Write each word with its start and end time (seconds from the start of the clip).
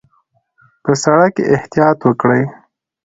په 0.83 0.91
سړک 1.03 1.31
کې 1.35 1.43
احتیاط 1.55 1.97
وکړئ 2.03 2.43